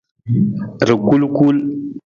[0.87, 1.57] Rakulkul.